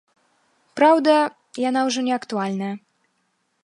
Праўда, 0.81 1.13
яна 1.69 1.79
ўжо 1.91 1.99
не 2.09 2.13
актуальная. 2.19 2.75